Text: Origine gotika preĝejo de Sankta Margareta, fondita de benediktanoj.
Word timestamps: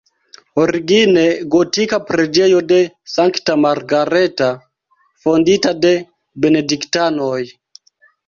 Origine 0.59 1.25
gotika 1.55 1.99
preĝejo 2.05 2.61
de 2.71 2.79
Sankta 3.15 3.57
Margareta, 3.67 4.49
fondita 5.25 5.75
de 5.85 5.93
benediktanoj. 6.47 7.39